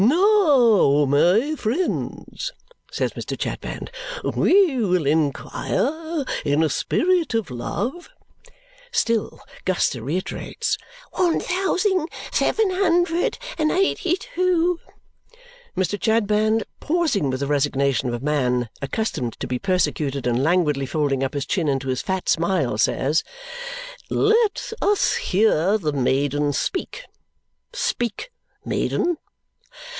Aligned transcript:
"Now, 0.01 1.05
my 1.07 1.53
friends," 1.53 2.51
says 2.91 3.11
Mr. 3.13 3.39
Chadband, 3.39 3.91
"we 4.23 4.77
will 4.77 5.05
inquire 5.05 6.25
in 6.43 6.63
a 6.63 6.69
spirit 6.69 7.35
of 7.35 7.51
love" 7.51 8.09
Still 8.91 9.39
Guster 9.63 10.03
reiterates 10.03 10.79
"one 11.11 11.39
thousing 11.39 12.07
seven 12.31 12.71
hundred 12.71 13.37
and 13.59 13.71
eighty 13.71 14.17
two." 14.17 14.79
Mr. 15.77 16.01
Chadband, 16.03 16.63
pausing 16.79 17.29
with 17.29 17.39
the 17.39 17.45
resignation 17.45 18.07
of 18.09 18.15
a 18.19 18.25
man 18.25 18.69
accustomed 18.81 19.33
to 19.39 19.45
be 19.45 19.59
persecuted 19.59 20.25
and 20.25 20.41
languidly 20.41 20.87
folding 20.87 21.23
up 21.23 21.35
his 21.35 21.45
chin 21.45 21.67
into 21.67 21.89
his 21.89 22.01
fat 22.01 22.27
smile, 22.27 22.75
says, 22.79 23.23
"Let 24.09 24.73
us 24.81 25.13
hear 25.15 25.77
the 25.77 25.93
maiden! 25.93 26.53
Speak, 26.53 27.03
maiden!" 28.65 29.17